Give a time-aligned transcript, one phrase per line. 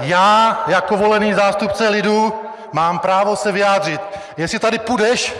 [0.00, 2.32] Já jako volený zástupce lidu
[2.72, 4.00] mám právo se vyjádřit.
[4.36, 5.34] Jestli tady půjdeš,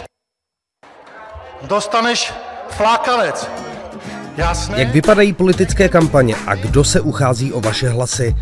[1.61, 2.33] dostaneš
[2.69, 3.49] flákanec.
[4.37, 4.79] Jasné?
[4.79, 8.35] Jak vypadají politické kampaně a kdo se uchází o vaše hlasy?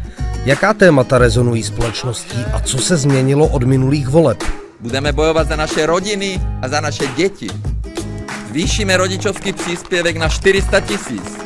[0.46, 4.44] Jaká témata rezonují společností a co se změnilo od minulých voleb?
[4.80, 7.48] Budeme bojovat za naše rodiny a za naše děti.
[8.48, 11.38] Zvýšíme rodičovský příspěvek na 400 tisíc.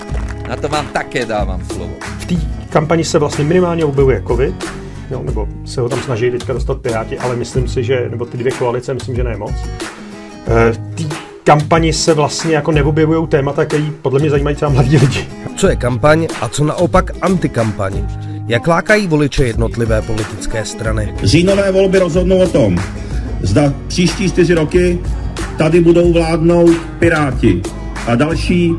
[0.47, 1.93] Na to vám také dávám slovo.
[2.19, 4.65] V té kampani se vlastně minimálně objevuje covid,
[5.11, 8.37] jo, nebo se ho tam snaží teďka dostat Piráti, ale myslím si, že, nebo ty
[8.37, 9.53] dvě koalice, myslím, že ne moc.
[10.47, 14.97] Eh, v té kampani se vlastně jako neobjevují témata, které podle mě zajímají třeba mladí
[14.97, 15.27] lidi.
[15.55, 17.93] Co je kampaň a co naopak antikampaň?
[18.47, 21.13] Jak lákají voliče jednotlivé politické strany?
[21.23, 22.77] Říjnové volby rozhodnou o tom,
[23.41, 24.99] zda příští čtyři roky
[25.57, 27.61] tady budou vládnout Piráti
[28.07, 28.75] a další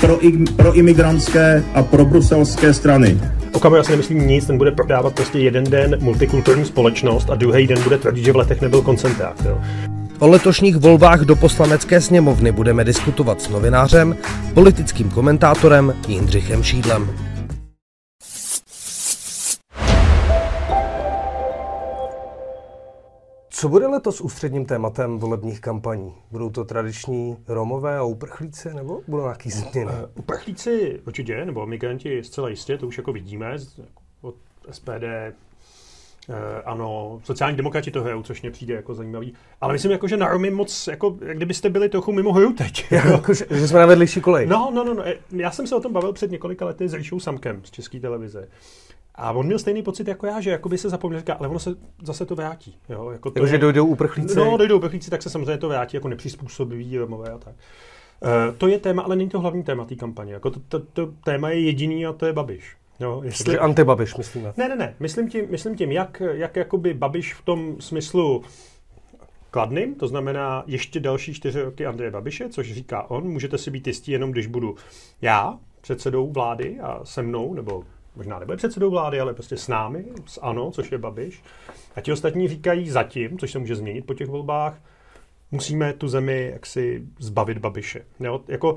[0.00, 0.18] pro,
[0.56, 3.20] pro imigrantské a pro bruselské strany.
[3.52, 7.66] Okamžitě já si nemyslím nic, ten bude prodávat prostě jeden den multikulturní společnost a druhý
[7.66, 9.36] den bude tvrdit, že v letech nebyl koncentrát.
[9.44, 9.58] Jo.
[10.18, 14.16] O letošních volbách do poslanecké sněmovny budeme diskutovat s novinářem,
[14.54, 17.10] politickým komentátorem Jindřichem Šídlem.
[23.60, 26.14] Co bude letos ústředním tématem volebních kampaní?
[26.30, 29.92] Budou to tradiční Romové a uprchlíci, nebo budou nějaký změny?
[29.92, 33.56] Uh, uprchlíci určitě, nebo migranti zcela jistě, to už jako vidíme
[34.20, 34.34] od
[34.70, 35.04] SPD,
[36.28, 39.34] Eh, ano, sociální demokrati to hrajou, což mě přijde jako zajímavý.
[39.60, 42.86] Ale myslím, jako, že na Romy moc, jako, jak kdybyste byli trochu mimo hru teď.
[42.92, 44.46] jako, že, že jsme na vedlejší kolej.
[44.46, 45.04] No, no, no, no.
[45.30, 48.48] Já jsem se o tom bavil před několika lety s Ríšou Samkem z České televize.
[49.14, 51.58] A on měl stejný pocit jako já, že jako by se zapomněl, říká, ale ono
[51.58, 51.70] se
[52.02, 52.76] zase to vrátí.
[52.88, 53.10] Jo?
[53.10, 54.38] Jako to, jako, že dojdou uprchlíci?
[54.38, 57.54] No, dojdou uprchlíci, tak se samozřejmě to vrátí jako nepřizpůsobiví Romové a tak.
[58.20, 60.32] Uh, to je téma, ale není to hlavní téma té kampaně.
[60.32, 62.76] Jako to, to, to, téma je jediný a to je Babiš.
[63.00, 63.44] Jo, jestli...
[63.44, 64.52] Takže antibabiš, myslíme.
[64.56, 64.94] Ne, ne, ne.
[65.00, 68.42] Myslím tím, myslím tím jak, jak jakoby Babiš v tom smyslu
[69.50, 73.86] kladným, to znamená ještě další čtyři roky Andreje Babiše, což říká on, můžete si být
[73.86, 74.76] jistí jenom, když budu
[75.22, 77.84] já předsedou vlády a se mnou, nebo
[78.16, 81.42] možná nebude předsedou vlády, ale prostě s námi, s ANO, což je Babiš.
[81.96, 84.80] A ti ostatní říkají zatím, což se může změnit po těch volbách,
[85.50, 88.04] musíme tu zemi jaksi zbavit Babiše.
[88.20, 88.40] Jo?
[88.48, 88.76] Jako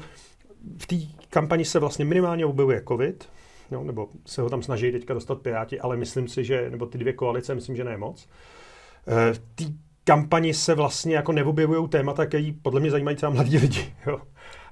[0.77, 0.95] v té
[1.29, 3.29] kampani se vlastně minimálně objevuje covid,
[3.71, 6.97] jo, nebo se ho tam snaží teďka dostat Piráti, ale myslím si, že, nebo ty
[6.97, 8.29] dvě koalice, myslím, že ne moc.
[9.07, 9.63] Eh, v té
[10.03, 13.93] kampani se vlastně jako neobjevují témata, které podle mě zajímají třeba mladí lidi.
[14.07, 14.21] Jo.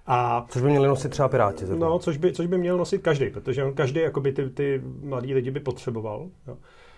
[0.07, 1.65] A, což by měli nosit třeba Piráti.
[1.65, 1.89] Zrovna.
[1.89, 5.33] No, což by, což by měl nosit každý, protože on každý jakoby ty, ty mladí
[5.33, 6.29] lidi by potřeboval.
[6.47, 6.57] Jo.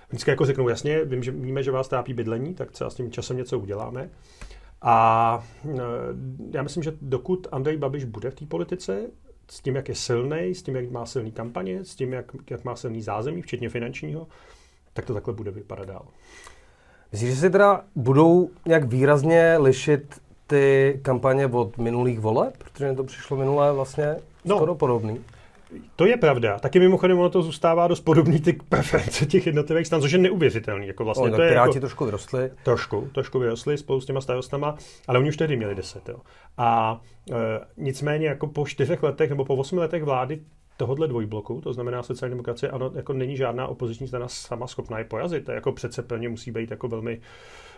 [0.09, 3.12] Vždycky jako řeknou, jasně, vím, že víme, že vás trápí bydlení, tak třeba s tím
[3.12, 4.09] časem něco uděláme.
[4.81, 5.80] A eh,
[6.52, 9.09] já myslím, že dokud Andrej Babiš bude v té politice,
[9.52, 12.64] s tím, jak je silný, s tím, jak má silný kampaně, s tím, jak, jak
[12.64, 14.28] má silný zázemí, včetně finančního,
[14.94, 16.06] tak to takhle bude vypadat dál.
[17.12, 20.22] Myslíš, že se teda budou nějak výrazně lišit
[20.53, 22.53] ty kampaně od minulých voleb?
[22.58, 24.16] Protože to přišlo minulé vlastně
[24.46, 25.19] no, skoro podobný.
[25.96, 26.59] To je pravda.
[26.59, 30.88] Taky mimochodem ono to zůstává dost podobný ty preference těch jednotlivých stran, což je neuvěřitelný.
[30.88, 32.52] Jako vlastně, o, to je jako, trošku vyrostli.
[32.64, 34.78] Trošku, trošku vyrostli spolu s těma starostama,
[35.08, 36.09] ale oni už tehdy měli deset.
[36.09, 36.18] Jo.
[36.58, 37.35] A e,
[37.78, 40.40] nicméně jako po čtyřech letech nebo po osmi letech vlády
[40.78, 45.06] tohohle dvojbloku, to znamená sociální demokracie, ano, jako není žádná opoziční strana sama schopná je
[45.06, 45.46] porazit.
[45.46, 47.22] To jako přece plně musí být jako velmi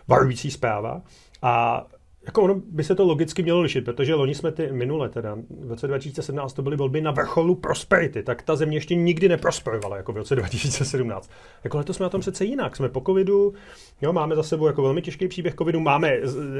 [0.08, 1.02] varující zpráva.
[1.42, 1.86] A
[2.26, 5.70] jako ono by se to logicky mělo lišit, protože loni jsme ty minule, teda v
[5.70, 10.12] roce 2017 to byly volby na vrcholu prosperity, tak ta země ještě nikdy neprosperovala, jako
[10.12, 11.30] v roce 2017.
[11.64, 13.54] Jako letos jsme na tom přece jinak, jsme po covidu,
[14.02, 16.16] jo, máme za sebou jako velmi těžký příběh covidu, máme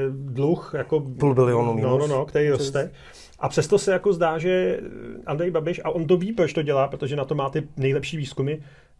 [0.09, 0.99] dluh jako...
[0.99, 1.91] Půl bilionu minus.
[1.91, 2.91] No, no, no, který roste.
[3.39, 4.79] A přesto se jako zdá, že
[5.25, 8.17] Andrej Babiš, a on to ví, proč to dělá, protože na to má ty nejlepší
[8.17, 8.57] výzkumy,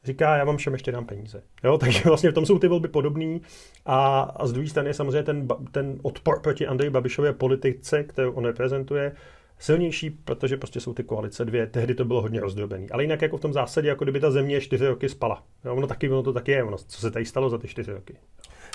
[0.07, 1.44] říká, já vám všem ještě dám peníze.
[1.63, 3.41] Jo, takže vlastně v tom jsou ty volby podobný
[3.85, 8.31] a, a z druhé strany je samozřejmě ten, ten odpor proti Andreji Babišově politice, kterou
[8.31, 9.12] on reprezentuje,
[9.59, 11.67] silnější, protože prostě jsou ty koalice dvě.
[11.67, 12.90] Tehdy to bylo hodně rozdrobený.
[12.90, 15.43] Ale jinak jako v tom zásadě, jako kdyby ta země čtyři roky spala.
[15.66, 17.91] Jo, ono, taky, ono to taky je, ono, co se tady stalo za ty čtyři
[17.91, 18.16] roky.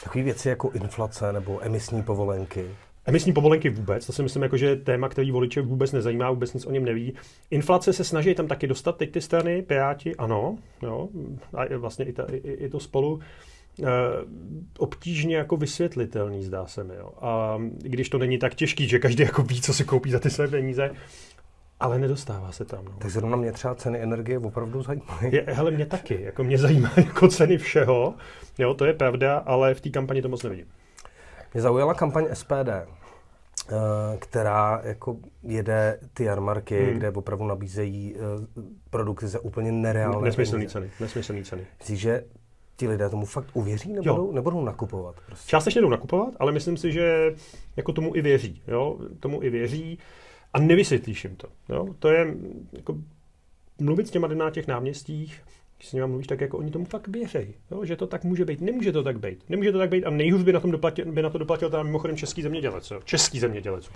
[0.05, 2.71] Takové věci jako inflace nebo emisní povolenky.
[3.07, 6.55] Emisní povolenky vůbec, to si myslím, jako, že je téma, který voliče vůbec nezajímá, vůbec
[6.55, 7.15] nic o něm neví.
[7.51, 11.09] Inflace se snaží tam taky dostat teď ty strany, Piráti, ano, jo,
[11.55, 13.21] a vlastně i, ta, i, i to spolu
[13.83, 13.87] e,
[14.79, 16.95] obtížně jako vysvětlitelný, zdá se mi.
[16.95, 17.13] Jo.
[17.21, 20.31] A když to není tak těžký, že každý jako ví, co si koupí za ty
[20.31, 20.91] své peníze,
[21.81, 22.85] ale nedostává se tam.
[22.85, 22.93] No.
[22.99, 25.33] Tak zrovna mě třeba ceny energie opravdu zajímají.
[25.33, 26.23] Je, hele, mě taky.
[26.23, 28.15] Jako mě zajímá jako ceny všeho.
[28.59, 30.67] Jo, to je pravda, ale v té kampani to moc nevidím.
[31.55, 32.87] Mě zaujala kampaň SPD, eh,
[34.19, 36.95] která jako jede ty jarmarky, hmm.
[36.95, 38.21] kde opravdu nabízejí eh,
[38.91, 40.91] produkty za úplně nereálné Nesmyslný ceny.
[41.01, 41.67] Nesmyslný ceny.
[41.79, 42.25] Myslíš, že
[42.77, 45.17] ti lidé tomu fakt uvěří, nebudou, nebudou nakupovat?
[45.27, 45.51] Prostě?
[45.51, 47.35] Částečně jdou nakupovat, ale myslím si, že
[47.77, 48.63] jako tomu i věří.
[48.69, 48.99] Jo?
[49.21, 49.99] Tomu i věří
[50.53, 51.49] a nevysvětlíš jim to.
[51.69, 51.87] Jo?
[51.99, 52.35] To je
[52.73, 52.97] jako
[53.81, 55.43] mluvit s těma na těch náměstích,
[55.83, 57.85] když s nimi mluvíš, tak jako oni tomu fakt věří, jo?
[57.85, 58.61] že to tak může být.
[58.61, 59.45] Nemůže to tak být.
[59.49, 61.87] Nemůže to tak být a nejhůř by na, tom doplatil, by na to doplatil tam
[61.87, 62.91] mimochodem český zemědělec.
[62.91, 63.01] Jo?
[63.05, 63.91] Český zemědělec,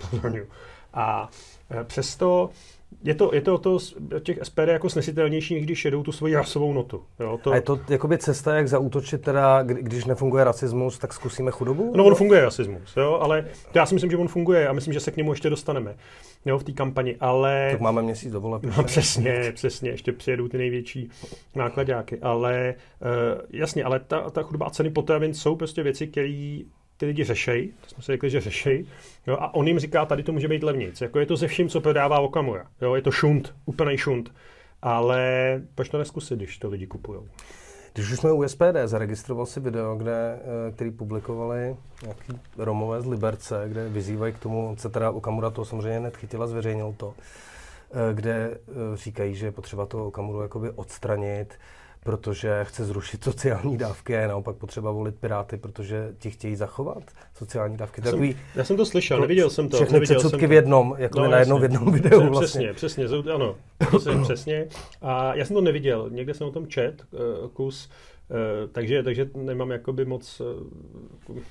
[0.93, 1.29] A
[1.71, 2.49] e, přesto
[3.03, 3.79] je to, je to, to
[4.19, 7.03] těch SPD jako snesitelnější, když jedou tu svoji rasovou notu.
[7.19, 7.51] Jo, to...
[7.51, 11.93] A je to jakoby cesta, jak zaútočit teda, když nefunguje rasismus, tak zkusíme chudobu?
[11.95, 14.99] No on funguje rasismus, jo, ale já si myslím, že on funguje a myslím, že
[14.99, 15.95] se k němu ještě dostaneme
[16.45, 17.67] jo, v té kampani, ale...
[17.71, 18.63] Tak máme měsíc dovolat.
[18.63, 21.09] No přesně, přesně, ještě přijedou ty největší
[21.55, 26.59] nákladáky, ale uh, jasně, ale ta, ta chudoba a ceny potravin jsou prostě věci, které
[26.97, 28.85] ty lidi řešej, to jsme si řekli, že řešej,
[29.27, 31.01] jo, a on jim říká, tady to může být levnic.
[31.01, 32.67] Jako je to ze vším, co prodává Okamura.
[32.81, 34.33] Jo, je to šunt, úplný šunt.
[34.81, 37.21] Ale proč to neskusit, když to lidi kupují?
[37.93, 43.05] Když už jsme u SPD, zaregistroval si video, kde, eh, který publikovali nějaký Romové z
[43.05, 47.13] Liberce, kde vyzývají k tomu, se teda Okamura to samozřejmě nechytila, zveřejnil to,
[47.91, 51.59] eh, kde eh, říkají, že je potřeba to Okamuru jakoby odstranit,
[52.03, 57.03] protože chce zrušit sociální dávky a naopak potřeba volit Piráty, protože ti chtějí zachovat
[57.35, 58.01] sociální dávky.
[58.05, 59.77] Já, jsem, já jsem to slyšel, neviděl jsem to.
[59.77, 60.37] Všechny to.
[60.47, 62.73] v jednom, jako no, na jednom v jednom videu přesně, vlastně.
[62.73, 63.55] Přesně, přesně, ano,
[63.87, 64.67] přesně, přesně.
[65.01, 67.89] A já jsem to neviděl, někde jsem o tom čet, uh, kus,
[68.29, 68.37] uh,
[68.71, 71.41] takže, takže nemám jakoby moc Eh,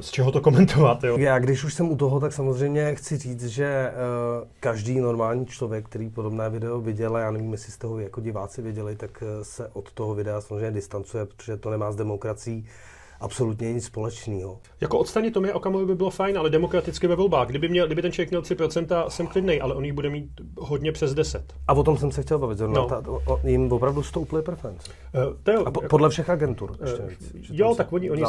[0.00, 1.04] z čeho to komentovat.
[1.04, 1.18] Jo?
[1.18, 5.84] Já když už jsem u toho, tak samozřejmě chci říct, že uh, každý normální člověk,
[5.84, 9.28] který podobné video viděl, a já nevím, jestli jste ho jako diváci viděli, tak uh,
[9.42, 12.66] se od toho videa samozřejmě distancuje, protože to nemá s demokracií
[13.20, 14.58] absolutně nic společného.
[14.80, 17.48] Jako odstranit Tomie Okamovi by bylo fajn, ale demokraticky ve volbách.
[17.48, 20.92] Kdyby, měl, kdyby ten člověk měl 3%, jsem klidný, ale on jich bude mít hodně
[20.92, 21.54] přes 10.
[21.68, 22.58] A o tom jsem se chtěl bavit.
[22.58, 22.88] Zrovna no.
[22.88, 24.90] ta, o, jim opravdu stouply preference.
[25.14, 26.76] Uh, to je, A po, jako, podle všech agentur.
[26.82, 28.22] Ještě uh, víc, jo, tak oni, oni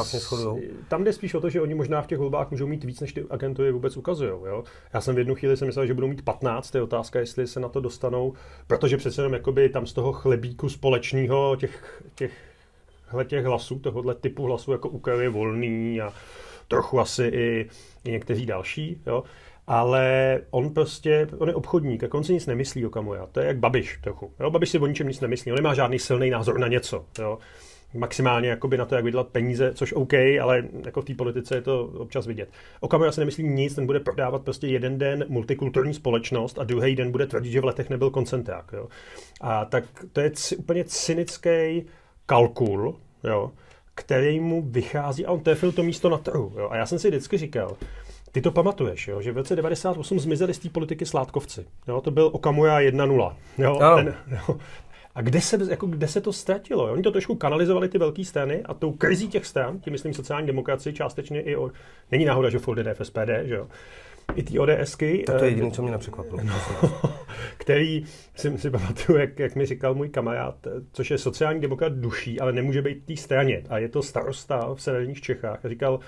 [0.88, 3.14] tam jde spíš o to, že oni možná v těch volbách můžou mít víc, než
[3.14, 4.30] ty agentury vůbec ukazují.
[4.30, 4.64] Jo?
[4.94, 7.48] Já jsem v jednu chvíli si myslel, že budou mít 15, to je otázka, jestli
[7.48, 8.34] se na to dostanou,
[8.68, 12.32] protože přece jenom jakoby tam z toho chlebíku společného těch, těch
[13.24, 16.14] těch hlasů, tohohle typu hlasů, jako Ukel je volný a
[16.68, 17.70] trochu asi i,
[18.06, 19.24] i někteří další, jo.
[19.68, 23.26] Ale on prostě, on je obchodník, jako on si nic nemyslí o Kamoja.
[23.26, 24.34] To je jak Babiš trochu.
[24.40, 24.52] Jo?
[24.52, 27.06] Babiš si o ničem nic nemyslí, on nemá žádný silný názor na něco.
[27.20, 27.38] Jo?
[27.94, 31.62] maximálně jakoby na to, jak vydělat peníze, což OK, ale jako v té politice je
[31.62, 32.50] to občas vidět.
[32.80, 37.12] Okamura si nemyslí nic, ten bude prodávat prostě jeden den multikulturní společnost a druhý den
[37.12, 38.72] bude tvrdit, že v letech nebyl koncentrák.
[38.74, 38.88] Jo.
[39.42, 39.84] A tak
[40.14, 41.86] to je c- úplně cynický
[42.30, 43.52] kalkul, jo,
[43.96, 46.54] který mu vychází a on trefil to místo na trhu.
[46.58, 46.70] Jo.
[46.72, 47.78] A já jsem si vždycky říkal,
[48.32, 51.66] ty to pamatuješ, jo, že v roce 98 zmizeli z té politiky Sládkovci.
[51.88, 53.36] Jo, to byl Okamura 1.0.
[53.58, 54.58] Jo, ten, jo.
[55.16, 56.88] A kde se, jako, kde se to ztratilo?
[56.88, 56.94] Jo?
[56.94, 60.48] Oni to trošku kanalizovali ty velké strany a tou krizí těch stran, tím myslím sociální
[60.48, 61.72] demokracii, částečně i o...
[62.12, 63.68] Není náhoda, že Ford jde v SPD, že jo?
[64.36, 65.24] I ty ODSky.
[65.28, 66.42] Tak to je jediné, co mě nepřekvapilo.
[66.44, 66.54] No,
[67.58, 68.06] který
[68.36, 70.56] si, si pamatuju, jak, jak mi říkal můj kamarád,
[70.92, 73.64] což je sociální demokrat duší, ale nemůže být té straně.
[73.70, 75.66] A je to starosta v severních Čechách.
[75.66, 76.00] A říkal,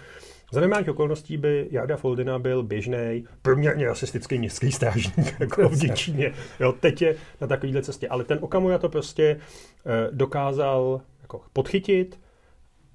[0.51, 6.33] za normálních okolností by Jarda Foldina byl běžný, průměrně rasistický městský strážník jako v Děčíně.
[6.59, 8.07] Jo, teď je na takovéhle cestě.
[8.07, 9.39] Ale ten Okamura to prostě
[9.85, 12.19] eh, dokázal jako podchytit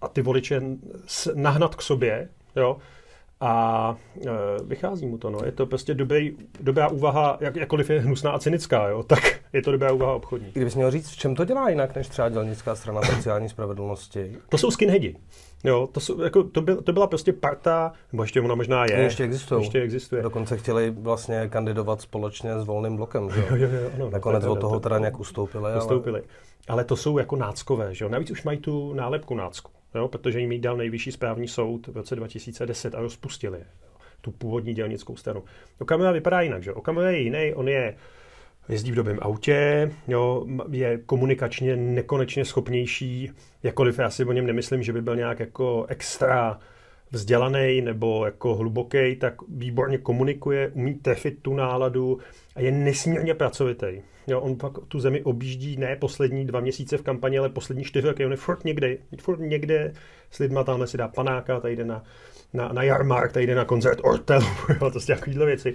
[0.00, 0.62] a ty voliče
[1.34, 2.28] nahnat k sobě.
[2.56, 2.76] Jo
[3.40, 4.30] a e,
[4.64, 5.30] vychází mu to.
[5.30, 5.38] No.
[5.44, 9.62] Je to prostě dobrý, dobrá úvaha, jak, jakkoliv je hnusná a cynická, jo, tak je
[9.62, 10.50] to dobrá úvaha obchodní.
[10.52, 14.36] Kdybys měl říct, v čem to dělá jinak než třeba dělnická strana sociální spravedlnosti?
[14.48, 15.16] To jsou skinheadi.
[15.64, 18.92] Jo, to, jsou, jako, to, byl, to byla prostě parta, nebo ještě ona možná je.
[18.92, 19.62] Ještě existují.
[19.62, 20.22] Ještě existuje.
[20.22, 23.30] Dokonce chtěli vlastně kandidovat společně s volným blokem.
[23.30, 23.40] Že?
[23.40, 25.76] Jo, jo, jo, ano, Nakonec od toho teda nějak ustoupili.
[25.78, 26.20] Ustoupili.
[26.20, 26.28] Ale...
[26.68, 28.08] ale to jsou jako náckové, že jo?
[28.08, 32.16] Navíc už mají tu nálepku nácku jo, protože jim dal nejvyšší správní soud v roce
[32.16, 33.64] 2010 a rozpustili
[34.20, 35.44] tu původní dělnickou stranu.
[35.78, 36.72] Okamura vypadá jinak, že?
[36.72, 37.96] Okamura je jiný, on je
[38.68, 43.30] jezdí v dobrém autě, jo, je komunikačně nekonečně schopnější,
[43.62, 46.60] jakkoliv já si o něm nemyslím, že by byl nějak jako extra
[47.10, 52.18] vzdělaný nebo jako hluboký, tak výborně komunikuje, umí trefit tu náladu
[52.54, 54.02] a je nesmírně pracovitý.
[54.26, 58.06] Jo, on pak tu zemi objíždí ne poslední dva měsíce v kampani, ale poslední čtyři
[58.06, 58.26] roky.
[58.26, 59.92] On je furt někde, furt někde
[60.30, 62.02] s lidma, tamhle si dá panáka, tady jde na,
[62.52, 64.40] na, na jarmark, tady jde na koncert Ortel,
[64.80, 65.74] jo, to jsou takovéhle věci.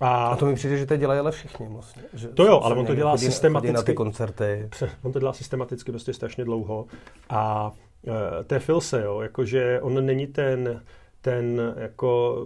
[0.00, 2.02] A, a to mi přijde, že to dělají ale všichni vlastně.
[2.12, 3.68] Že to jo, ale on to dělá chodí, systematicky.
[3.68, 4.68] Chodí na ty koncerty.
[5.02, 6.86] On to dělá systematicky prostě strašně dlouho.
[7.30, 7.72] A
[8.06, 10.82] e, to je Filse, jo, jakože on není ten
[11.20, 12.42] ten jako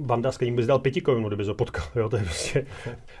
[0.00, 2.66] banda, s kterým bys dal pěti korun, kdyby ho potkal, jo, to je prostě,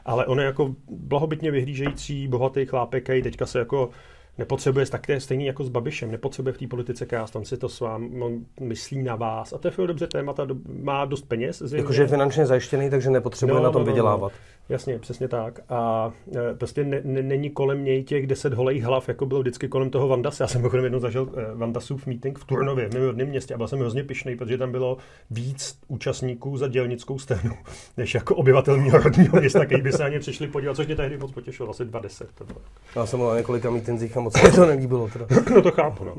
[0.04, 3.90] ale on je jako blahobytně vyhlížející, bohatý chlápek, který teďka se jako
[4.38, 7.56] nepotřebuje, tak to je stejný jako s Babišem, nepotřebuje v té politice krást, on si
[7.56, 10.46] to s vám, on myslí na vás a to je dobře témata,
[10.82, 11.62] má dost peněz.
[11.74, 14.30] Jakože je finančně zajištěný, takže nepotřebuje No, na tom no, no, no.
[14.70, 15.60] Jasně, přesně tak.
[15.68, 19.68] A e, prostě ne, ne, není kolem něj těch deset holejch hlav, jako bylo vždycky
[19.68, 20.40] kolem toho Vandas.
[20.40, 23.56] Já jsem mimochodem jednou zažil e, Vandasův meeting v Turnově, v mém rodném městě a
[23.56, 24.96] byl jsem hrozně pišnej, protože tam bylo
[25.30, 27.54] víc účastníků za dělnickou stranu,
[27.96, 30.96] než jako obyvatel mého rodního města, který by se na ně přišli podívat, což mě
[30.96, 32.32] tehdy moc potěšilo, asi 20.
[32.34, 32.58] To bylo.
[32.96, 35.08] Já jsem byl na několika mítinzích a moc se to nelíbilo.
[35.08, 35.26] Teda.
[35.54, 36.16] No to chápu, no.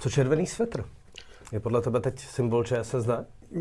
[0.00, 0.84] Co červený svetr?
[1.52, 3.08] Je podle tebe teď symbol ČSSD?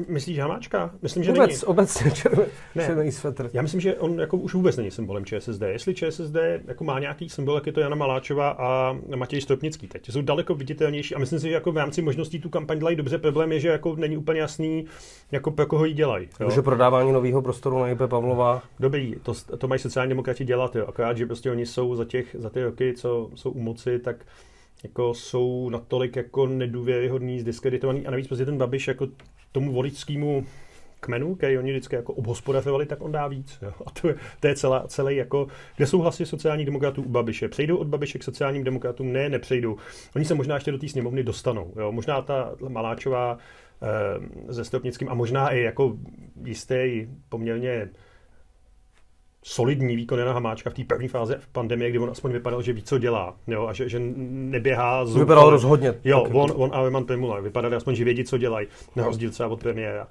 [0.08, 0.92] Myslíš Hamáčka?
[1.02, 1.62] Myslím, že Vůbec, není.
[1.64, 2.86] obecně červený, Ne.
[2.86, 3.50] červený svetr.
[3.54, 5.62] Já myslím, že on jako už vůbec není symbolem ČSSD.
[5.62, 6.36] Jestli ČSSD
[6.68, 10.10] jako má nějaký symbol, jak je to Jana Maláčová a Matěj Stropnický teď.
[10.12, 13.18] Jsou daleko viditelnější a myslím si, že jako v rámci možností tu kampaň dělají dobře.
[13.18, 14.86] Problém je, že jako není úplně jasný,
[15.32, 16.26] jako pro koho ji dělají.
[16.26, 16.48] jo.
[16.48, 18.62] Takže prodávání nového prostoru na IP Pavlova.
[18.80, 20.86] Dobrý, to, to mají sociální demokrati dělat, jo.
[20.88, 24.16] akorát, že prostě oni jsou za, těch, za ty roky, co jsou u moci, tak
[24.84, 29.08] jako jsou natolik jako nedůvěryhodný, zdiskreditovaný a navíc prostě ten Babiš jako
[29.52, 30.46] tomu voličskému
[31.00, 33.60] kmenu, který oni vždycky jako obhospodařovali, tak on dá víc.
[33.62, 33.74] Jo.
[33.86, 35.48] A to je, to je celá, celý jako,
[35.78, 37.48] kde jsou hlasy sociálních demokratů u Babiše.
[37.48, 39.14] Přejdou od Babiše k sociálním demokratům?
[39.14, 39.78] Ne, nepřejdou.
[40.16, 41.74] Oni se možná ještě do té sněmovny dostanou.
[41.80, 41.92] Jo.
[41.92, 43.38] Možná ta Maláčová
[44.50, 45.98] eh, se Stropnickým a možná i jako
[46.46, 47.90] jistý poměrně
[49.44, 52.74] solidní výkon Jana Hamáčka v té první fázi v pandemie, kdy on aspoň vypadal, že
[52.74, 55.94] ví, co dělá, jo, a že, že neběhá z Vypadal rozhodně.
[56.04, 59.32] Jo, Tak- on, on a Roman Primula vypadali aspoň, že vědí, co dělají, na rozdíl
[59.32, 60.08] třeba od premiéra.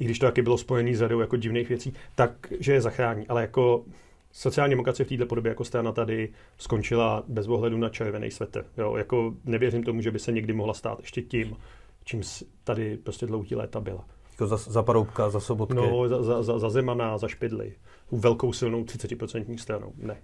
[0.00, 3.26] I když to taky bylo spojený s řadou jako divných věcí, tak, že je zachrání.
[3.26, 3.84] Ale jako
[4.32, 8.64] sociální demokracie v této podobě jako strana tady skončila bez ohledu na červený svetr.
[8.78, 11.56] Jo, jako nevěřím tomu, že by se někdy mohla stát ještě tím,
[12.04, 12.22] čím
[12.64, 14.04] tady prostě dlouhý léta byla.
[14.42, 15.74] Jako za, za Paroubka, za Sobotky.
[15.74, 17.72] No, za, za, za, za Zemana, za Špidly.
[18.10, 19.92] Tu velkou silnou 30% stranou.
[19.96, 20.16] Ne.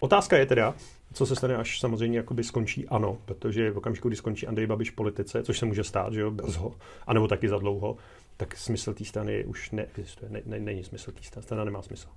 [0.00, 0.74] Otázka je teda,
[1.12, 4.90] co se stane, až samozřejmě jakoby skončí ano, protože v okamžiku, kdy skončí Andrej Babiš
[4.90, 6.72] v politice, což se může stát, že jo, brzo,
[7.06, 7.96] anebo taky za dlouho,
[8.36, 10.30] tak smysl té strany už neexistuje.
[10.30, 12.08] Ne, ne, není smysl té strany, strana nemá smysl.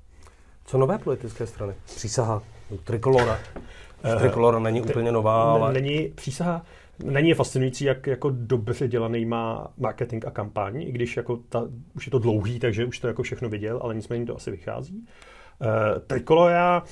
[0.65, 1.73] Co nové politické strany?
[1.85, 2.43] Přísaha,
[2.83, 3.39] Trikolora.
[4.19, 5.73] Trikolora není úplně nová, ale...
[5.73, 6.65] Není přísaha,
[7.03, 11.67] není je fascinující, jak jako dobře dělaný má marketing a kampaň, i když jako ta,
[11.95, 14.95] už je to dlouhý, takže už to jako všechno viděl, ale nicméně to asi vychází.
[15.61, 16.83] Uh, Trikolora,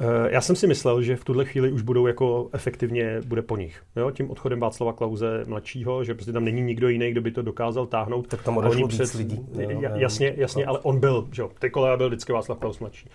[0.00, 3.56] uh, já jsem si myslel, že v tuhle chvíli už budou jako efektivně, bude po
[3.56, 3.82] nich.
[3.96, 4.10] Jo?
[4.10, 7.86] Tím odchodem Václava Klauze mladšího, že prostě tam není nikdo jiný, kdo by to dokázal
[7.86, 8.26] táhnout.
[8.26, 9.46] Tak tam odešlo víc lidí.
[9.58, 9.96] Jo, Ja- jo.
[9.96, 13.08] jasně, jasně, ale on byl, že jo, Trikolora byl vždycky Václav Klaus mladší.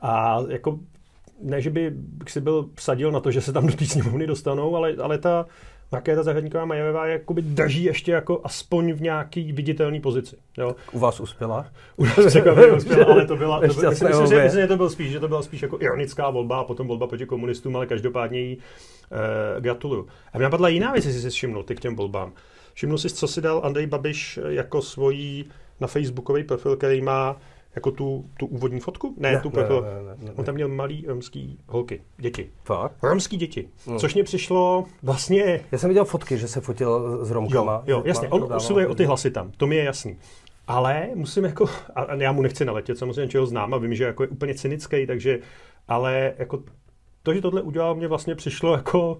[0.00, 0.78] A jako
[1.42, 4.26] ne, že by bych si byl vsadil na to, že se tam do té sněmovny
[4.26, 5.46] dostanou, ale, ale ta
[5.92, 10.36] Markéta Zahradníková Majerová jakoby drží ještě jako aspoň v nějaký viditelný pozici.
[10.58, 10.76] Jo.
[10.92, 11.66] U vás uspěla?
[11.96, 14.76] U nás překvapivě uspěla, ale to byla, to, Nešťastné myslím, myslím, že, myslím, že to
[14.76, 17.86] byl spíš, že to byla spíš jako ironická volba a potom volba proti komunistům, ale
[17.86, 20.06] každopádně jí eh, gratuluju.
[20.32, 22.32] A mě napadla jiná věc, jestli jsi všimnul, ty k těm volbám.
[22.74, 25.44] Všimnul jsi, co si dal Andrej Babiš jako svojí
[25.80, 27.36] na facebookový profil, který má
[27.74, 29.14] jako tu, tu úvodní fotku?
[29.18, 32.50] Ne, Ne, tu ne, ne, ne, ne, On tam měl malý romský holky, děti.
[32.64, 32.96] Fakt?
[33.02, 33.68] Romský děti.
[33.86, 33.98] No.
[33.98, 37.82] Což mě přišlo vlastně Já jsem viděl fotky, že se fotil s Jo, Romkama.
[37.86, 40.16] jo, že jasně, on usiluje o ty hlasy tam, to mi je jasný.
[40.66, 44.04] Ale musím jako, a a já mu nechci naletět, samozřejmě, čeho znám a vím, že
[44.04, 45.38] jako je úplně cynický, takže,
[45.88, 46.62] ale jako
[47.22, 49.18] to, že tohle udělal, mě vlastně přišlo jako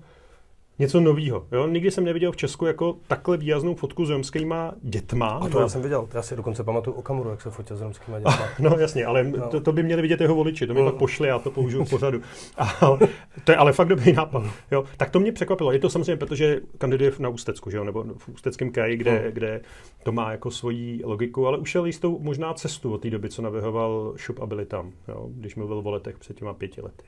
[0.78, 1.46] něco novýho.
[1.52, 1.66] Jo?
[1.66, 5.26] Nikdy jsem neviděl v Česku jako takhle výraznou fotku s romskýma dětma.
[5.28, 6.08] A to já jsem viděl.
[6.14, 8.44] Já si dokonce pamatuju Okamuru, jak se fotil s romskými dětmi.
[8.58, 9.48] No jasně, ale No.
[9.48, 10.86] to, to by měli vidět jeho voliči, to mi No.
[10.90, 12.20] pak pošli a to použiju v pořadu.
[12.58, 12.96] A,
[13.44, 14.42] to je ale fakt dobrý nápad.
[14.70, 15.72] Jo, tak to mě překvapilo.
[15.72, 19.30] Je to samozřejmě, protože kandiduje na Ústecku, že jo, nebo v Ústeckém kraji, kde, No.
[19.32, 19.60] kde
[20.02, 24.12] to má jako svoji logiku, ale ušel jistou možná cestu od té doby, co navrhoval
[24.16, 27.04] Šup a byli tam, jo, když mluvil o letech před těma pěti lety.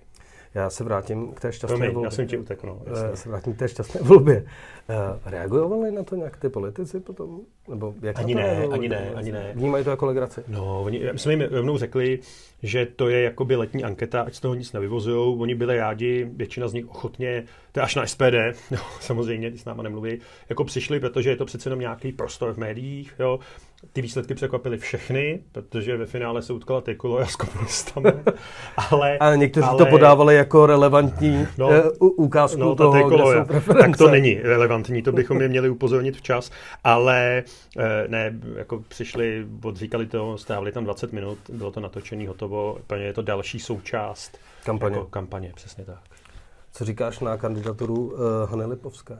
[0.56, 2.06] Já se vrátím k té šťastné Promiň, volbě.
[2.06, 3.06] já jsem ti utekl, no, Eh.
[3.10, 4.44] Já se vrátím k té šťastné volbě.
[4.88, 7.40] Uh, reagovali na to nějak ty politici potom?
[7.68, 8.72] Nebo jak Ani ne, reagovali?
[8.78, 9.52] ani ne, ani ne.
[9.54, 10.42] Vnímají to jako legraci?
[10.48, 12.18] No, oni, my jsme jim rovnou řekli,
[12.62, 15.36] že to je jakoby letní anketa, ať z toho nic nevyvozují.
[15.40, 18.34] Oni byli rádi, většina z nich ochotně, to je až na SPD,
[18.70, 22.52] jo, samozřejmě, ty s náma nemluví, jako přišli, protože je to přece jenom nějaký prostor
[22.54, 23.14] v médiích.
[23.18, 23.38] Jo.
[23.92, 28.12] Ty výsledky překvapily všechny, protože ve finále se utkala Trikolora s komunistami.
[28.90, 31.70] ale, A někteří ale, to podávali jako relevantní No.
[31.70, 33.46] no, ukázku No, toho, kde Trikolora.
[33.46, 33.74] jsou.
[33.74, 36.50] Tak to není relevantní, to bychom je měli upozornit včas,
[36.84, 37.42] ale
[37.78, 43.12] eh, ne, jako přišli, odříkali to, strávili tam 20 minut, bylo to natočený, hotovo, je
[43.12, 44.96] to další součást Kampaně.
[44.96, 45.98] Jako kampaně, přesně tak.
[46.72, 49.18] Co říkáš na kandidaturu uh, Hany Lipovské?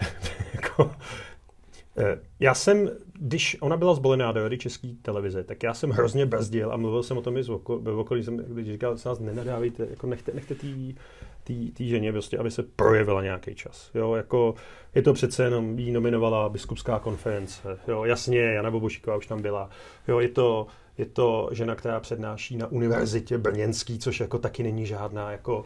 [0.54, 0.90] jako,
[2.40, 6.72] já jsem, když ona byla zvolená do Rady České televize, tak já jsem hrozně brzdil
[6.72, 7.50] a mluvil jsem o tom i z
[7.84, 10.94] okolí, jsem když říkal, se nás nenadávejte, jako nechte, nechte tý,
[11.72, 13.90] té ženě, prostě, aby se projevila nějaký čas.
[13.94, 14.54] Jo, jako
[14.94, 17.78] je to přece jenom, jí nominovala biskupská konference.
[17.88, 19.70] Jo, jasně, Jana Bobošíková už tam byla.
[20.08, 20.66] Jo, je to,
[20.98, 25.64] je to žena, která přednáší na univerzitě brněnský, což jako taky není žádná, jako,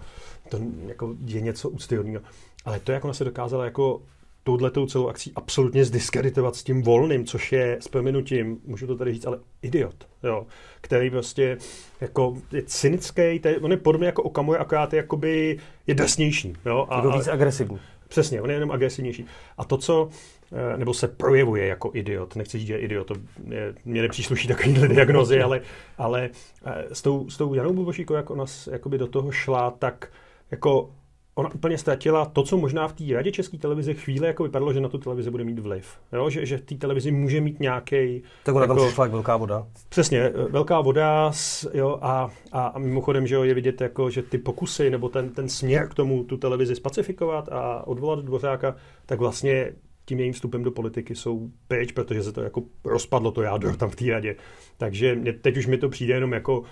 [0.48, 2.24] to jako je něco úctyhodného.
[2.64, 4.02] Ale to, jak ona se dokázala jako
[4.44, 9.12] touhletou celou akcí absolutně zdiskreditovat s tím volným, což je s prominutím, můžu to tady
[9.12, 10.46] říct, ale idiot, jo,
[10.80, 11.58] který prostě
[12.00, 16.52] jako je cynický, je, on je podobně jako Okamura, akorát je jakoby je drsnější.
[16.66, 17.78] Jo, a, jako víc agresivní.
[18.08, 19.26] Přesně, on je jenom agresivnější.
[19.58, 20.08] A to, co
[20.52, 22.36] eh, nebo se projevuje jako idiot.
[22.36, 23.14] Nechci říct, že idiot, to
[23.48, 25.60] je, mě nepřísluší takovýhle diagnozy, ale,
[25.98, 26.30] ale
[26.64, 30.12] eh, s tou, s tou Janou Bubošíkou, jak ona jakoby do toho šla, tak
[30.50, 30.90] jako
[31.34, 34.80] ona úplně ztratila to, co možná v té radě české televize chvíli jako vypadalo, že
[34.80, 35.98] na tu televizi bude mít vliv.
[36.12, 36.30] Jo?
[36.30, 38.22] Že, že v té televizi může mít nějaký.
[38.44, 39.66] Tak ona jako, tam přišla jak velká voda.
[39.88, 41.32] Přesně, eh, velká voda
[41.74, 45.30] jo, a, a, a, mimochodem, že jo, je vidět, jako, že ty pokusy nebo ten,
[45.30, 48.76] ten směr k tomu tu televizi spacifikovat a odvolat Dvořáka,
[49.06, 49.72] tak vlastně
[50.06, 53.90] tím jejím vstupem do politiky jsou pryč, protože se to jako rozpadlo to jádro tam
[53.90, 54.36] v té radě.
[54.76, 56.62] Takže mě, teď už mi to přijde jenom jako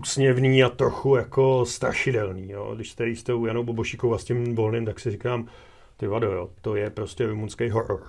[0.00, 2.50] úsměvný a trochu jako strašidelný.
[2.50, 2.72] Jo.
[2.74, 5.46] Když jste s tou Janou Bobošíkou a s tím volným, tak si říkám,
[5.96, 8.02] ty vado, jo, to je prostě rumunský horor.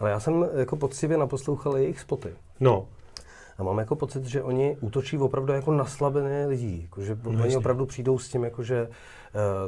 [0.00, 2.28] Ale já jsem jako poctivě naposlouchal jejich spoty.
[2.60, 2.86] No.
[3.58, 6.82] A mám jako pocit, že oni útočí opravdu jako na slabiny lidí.
[6.82, 8.94] Jako, že no, oni opravdu přijdou s tím, jako, že uh,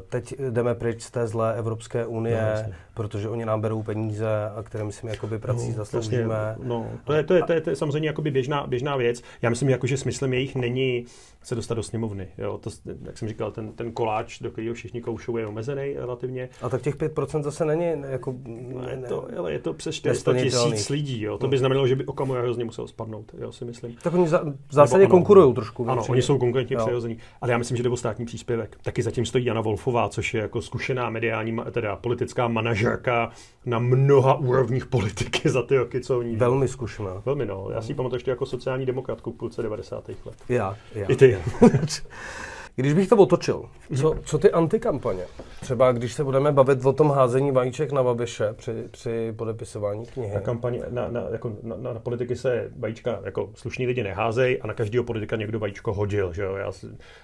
[0.09, 4.63] teď jdeme pryč z té zlé Evropské unie, no, protože oni nám berou peníze, a
[4.63, 6.25] které my si jakoby prací no, zasloužíme.
[6.25, 9.23] Vlastně, no, to je, to je, to je, to je samozřejmě jakoby běžná, běžná věc.
[9.43, 11.05] Já myslím, jako, že smyslem jejich není
[11.43, 12.29] se dostat do sněmovny.
[12.39, 12.71] Jo, to,
[13.05, 16.49] jak jsem říkal, ten, ten koláč, do kterého všichni koušou, je omezený relativně.
[16.63, 18.35] A tak těch 5% zase není jako...
[18.47, 21.23] Ne, je, to, ale je to přes 400 tisíc lidí.
[21.23, 21.39] Jo.
[21.39, 23.97] To by znamenalo, že by Okamura hrozně musel spadnout, jo, si myslím.
[24.03, 25.91] Tak oni za, v zásadě konkurují trošku.
[25.91, 27.19] Ano, oni jsou konkurentně přirození.
[27.41, 28.79] Ale já myslím, že jde o státní příspěvek.
[28.83, 33.31] Taky zatím stojí Jana Wolfová, což je jako zkušená mediální, teda politická manažerka
[33.65, 36.37] na mnoha úrovních politiky za ty roky, co oni.
[36.37, 37.23] Velmi zkušená.
[37.25, 37.69] Velmi, no.
[37.75, 40.09] Já si ji pamatuju ještě jako sociální demokratku v půlce 90.
[40.09, 40.37] let.
[40.49, 41.07] Já, já.
[41.09, 41.39] I ty.
[42.77, 43.65] Když bych to otočil,
[43.97, 45.23] co, co ty antikampaně?
[45.61, 50.35] Třeba když se budeme bavit o tom házení vajíček na Babiše při, při podepisování knihy.
[50.35, 54.61] Na, kampaně, na, na, jako na, na, na politiky se vajíčka, jako slušní lidi neházej
[54.63, 56.33] a na každého politika někdo vajíčko hodil.
[56.33, 56.57] Že jo?
[56.57, 56.73] Já,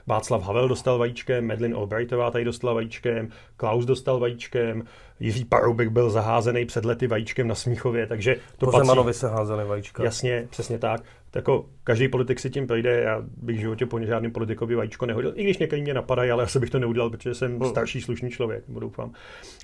[0.06, 4.82] Václav Havel dostal vajíčkem, Medlin Albrightová tady dostala vajíčkem, Klaus dostal vajíčkem,
[5.20, 9.12] Jiří Paroubek byl zaházený před lety vajíčkem na Smíchově, takže to po patří...
[9.12, 10.04] se házeli vajíčka.
[10.04, 11.00] Jasně, přesně tak
[11.34, 15.32] jako každý politik si tím projde, já bych v životě po žádným politikovi vajíčko nehodil,
[15.36, 17.70] i když někdy mě napadají, ale asi bych to neudělal, protože jsem hmm.
[17.70, 19.12] starší slušný člověk, doufám.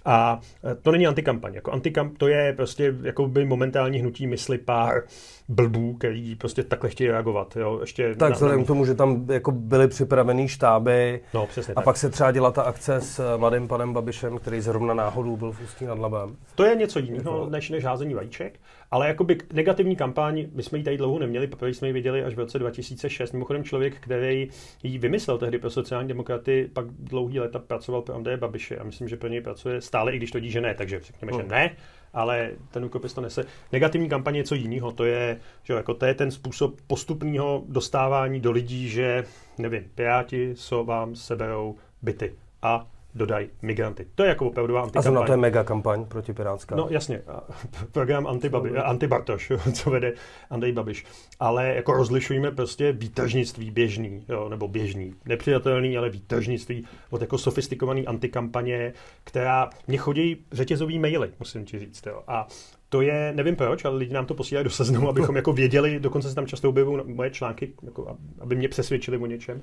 [0.04, 0.40] A
[0.82, 1.54] to není antikampaň.
[1.54, 5.02] Jako antikamp to je prostě jako by momentální hnutí mysli pár
[5.48, 7.56] blbů, který prostě takhle chtějí reagovat.
[7.56, 7.78] Jo?
[7.80, 11.84] Ještě tak vzhledem k tomu, že tam jako byly připravený štáby no, přesně a tak.
[11.84, 15.62] pak se třeba dělala ta akce s mladým panem Babišem, který zrovna náhodou byl v
[15.62, 16.36] Ústí nad Labem.
[16.54, 18.60] To je něco jiného než, než házení vajíček,
[18.94, 22.34] ale jakoby negativní kampaň, my jsme ji tady dlouho neměli, poprvé jsme ji viděli až
[22.34, 23.32] v roce 2006.
[23.32, 24.48] Mimochodem člověk, který
[24.82, 29.08] ji vymyslel tehdy pro sociální demokraty, pak dlouhý léta pracoval pro Andreje Babiše a myslím,
[29.08, 31.40] že pro něj pracuje stále, i když to dí, že ne, takže řekněme, hmm.
[31.40, 31.76] že ne,
[32.12, 33.44] ale ten rukopis to nese.
[33.72, 38.40] Negativní kampaně je něco jiného, to je, že jako to je ten způsob postupného dostávání
[38.40, 39.24] do lidí, že,
[39.58, 44.06] nevím, piráti so vám seberou byty a dodají migranty.
[44.14, 45.22] To je jako opravdová antikampaň.
[45.22, 46.76] A to je mega kampaň proti Pirátská.
[46.76, 47.22] No jasně,
[47.92, 50.12] program anti-Babi, anti-Bartoš, co vede
[50.50, 51.04] Andrej Babiš.
[51.40, 58.06] Ale jako rozlišujeme prostě výtažnictví běžný, jo, nebo běžný, nepřijatelný, ale výtažnictví od jako sofistikovaný
[58.06, 58.92] antikampaně,
[59.24, 62.06] která mě chodí řetězový maily, musím ti říct.
[62.06, 62.22] Jo.
[62.26, 62.46] A
[62.88, 66.28] to je, nevím proč, ale lidi nám to posílají do seznamu, abychom jako věděli, dokonce
[66.28, 69.62] se tam často objevují moje články, jako, aby mě přesvědčili o něčem.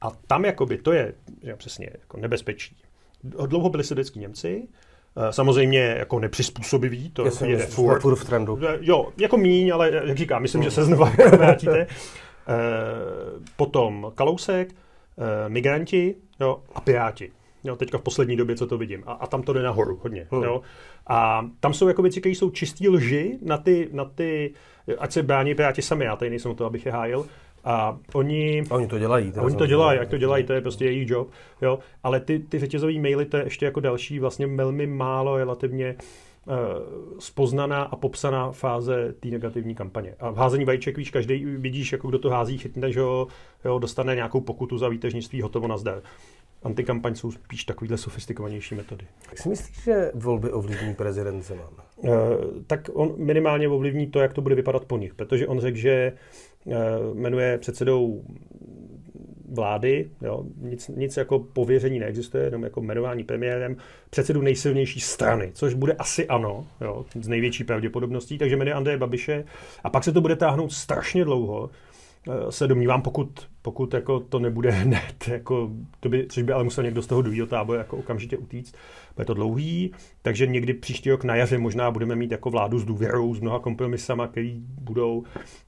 [0.00, 2.76] A tam jakoby to je že přesně jako nebezpečí
[3.22, 4.68] dlouho byli sovětský Němci,
[5.16, 8.58] eh, Samozřejmě jako nepřizpůsobiví, to Jasně, je furt, furt v trendu.
[8.80, 10.64] Jo, jako míň, ale jak říkám, myslím, no.
[10.64, 11.86] že se znova jako vrátíte.
[12.48, 12.54] Eh,
[13.56, 17.30] potom Kalousek, eh, migranti jo, a piráti.
[17.64, 19.02] Jo, teďka v poslední době, co to vidím.
[19.06, 20.26] A, a tam to jde nahoru hodně.
[20.30, 20.42] Hmm.
[20.42, 20.60] Jo.
[21.06, 24.54] A tam jsou jako věci, které jsou čistý lži na ty, na ty,
[24.98, 27.26] ať se brání piráti sami, já tady nejsem o to, abych je hájil,
[27.64, 29.32] a oni, a oni to dělají.
[29.40, 31.28] Oni to dělají, jak to dělají, to je prostě jejich job.
[31.62, 31.78] Jo?
[32.02, 35.96] Ale ty, ty řetězové maily, to je ještě jako další vlastně velmi málo relativně
[36.46, 36.54] uh,
[37.18, 40.14] spoznaná a popsaná fáze té negativní kampaně.
[40.20, 43.26] A v házení vajíček, víš, každý vidíš, jako kdo to hází, chytne, že jo,
[43.64, 46.02] jo, dostane nějakou pokutu za výtežnictví, hotovo na zdar.
[46.64, 49.06] Antikampaň jsou spíš takovýhle sofistikovanější metody.
[49.30, 51.68] Jak si myslíš, že volby ovlivní prezident Zeman?
[51.96, 52.10] Uh,
[52.66, 56.12] tak on minimálně ovlivní to, jak to bude vypadat po nich, protože on řekl, že
[56.64, 56.74] uh,
[57.14, 58.24] jmenuje předsedou
[59.52, 63.76] vlády, jo, nic, nic jako pověření neexistuje, jenom jako jmenování premiérem,
[64.10, 69.44] předsedu nejsilnější strany, což bude asi ano, jo, z největší pravděpodobností, takže jmenuje Andreje Babiše
[69.84, 71.91] a pak se to bude táhnout strašně dlouho, Eh,
[72.50, 76.84] se domnívám, pokud, pokud jako to nebude hned, jako, to by, což by ale musel
[76.84, 78.76] někdo z toho druhého táboru jako okamžitě utíct,
[79.16, 82.84] bude to dlouhý, takže někdy příští rok na jaře možná budeme mít jako vládu s
[82.84, 85.24] důvěrou, s mnoha kompromisama, který budou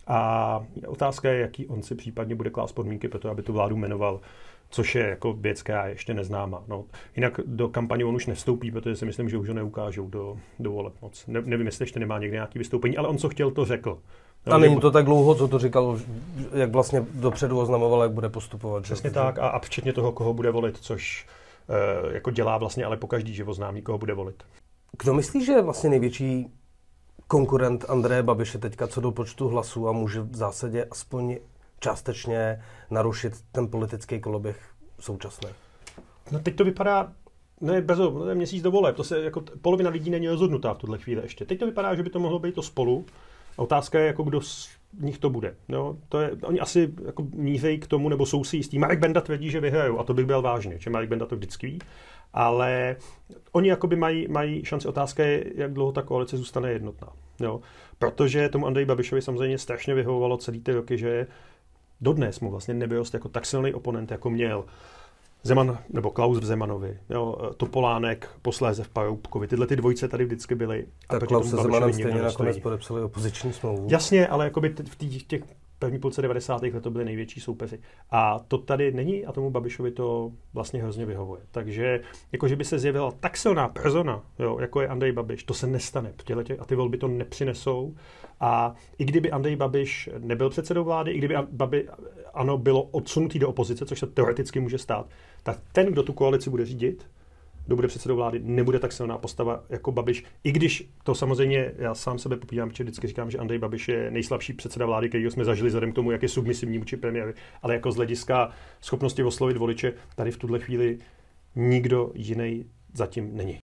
[0.07, 3.77] a otázka je, jaký on si případně bude klást podmínky pro to, aby tu vládu
[3.77, 4.21] jmenoval
[4.71, 6.65] což je jako věc, která je ještě neznáma.
[6.69, 6.85] No.
[7.17, 10.73] Jinak do kampaně on už nevstoupí, protože si myslím, že už ho neukážou do, do
[10.73, 11.27] voleb moc.
[11.27, 13.99] Ne, nevím, jestli ještě nemá někde nějaký vystoupení, ale on co chtěl, to řekl.
[14.47, 15.99] A není to tak dlouho, co to říkal,
[16.53, 18.83] jak vlastně dopředu oznamoval, jak bude postupovat.
[18.83, 19.15] Přesně že?
[19.15, 21.27] tak a, a včetně toho, koho bude volit, což
[22.09, 24.43] e, jako dělá vlastně ale po každý, že oznámí, koho bude volit.
[24.99, 26.47] Kdo myslí, že je vlastně největší
[27.29, 31.39] konkurent Andreje Babiše teďka co do počtu hlasů a může v zásadě aspoň
[31.81, 34.57] částečně narušit ten politický koloběh
[35.01, 35.49] současný?
[36.31, 37.13] No teď to vypadá,
[37.61, 40.79] ne, bez no, ne, měsíc do voleb, to se jako polovina lidí není rozhodnutá v
[40.79, 41.45] tuhle chvíli ještě.
[41.45, 43.07] Teď to vypadá, že by to mohlo být to spolu,
[43.57, 44.69] otázka je, jako kdo z
[45.01, 45.55] nich to bude.
[45.69, 48.79] No, to je, oni asi jako mířejí k tomu, nebo jsou si jistí.
[48.79, 51.67] Marek Benda tvrdí, že vyhrajou, a to bych byl vážně, že Marek Benda to vždycky
[51.67, 51.79] ví.
[52.33, 52.97] Ale
[53.53, 54.89] oni jakoby mají, mají šanci.
[54.89, 57.09] Otázka je, jak dlouho ta koalice zůstane jednotná.
[57.41, 57.61] Jo?
[57.99, 61.27] Protože tomu Andreji Babišovi samozřejmě strašně vyhovovalo celý ty roky, že
[62.01, 64.65] dodnes mu vlastně nebyl jako tak silný oponent, jako měl
[65.47, 69.49] Zeman, nebo Klaus v Zemanovi, jo, Topolánek, posléze v Paroubkovi.
[69.49, 70.87] Tyhle ty dvojice tady vždycky byly.
[71.09, 73.87] Tak Klaus se Zemanem stejně nakonec podepsali opoziční smlouvu.
[73.91, 75.43] Jasně, ale jakoby v těch, těch
[75.79, 76.63] první půlce 90.
[76.63, 77.79] let to byly největší soupeři.
[78.11, 81.41] A to tady není a tomu Babišovi to vlastně hrozně vyhovuje.
[81.51, 82.01] Takže
[82.33, 85.67] jako, že by se zjevila tak silná persona, jo, jako je Andrej Babiš, to se
[85.67, 86.13] nestane.
[86.59, 87.95] A ty volby to nepřinesou.
[88.41, 91.89] A i kdyby Andrej Babiš nebyl předsedou vlády, i kdyby Babi,
[92.35, 95.07] ano, bylo odsunutý do opozice, což se teoreticky může stát,
[95.45, 97.07] tak ten, kdo tu koalici bude řídit,
[97.67, 100.25] kdo bude předsedou vlády, nebude tak silná postava jako Babiš.
[100.45, 104.11] I když to samozřejmě, já sám sebe popírám, protože vždycky říkám, že Andrej Babiš je
[104.11, 107.75] nejslabší předseda vlády, který jsme zažili vzhledem k tomu, jak je submisivní vůči premiéry, ale
[107.75, 110.99] jako z hlediska schopnosti oslovit voliče, tady v tuhle chvíli
[111.57, 113.64] nikdo jiný zatím není.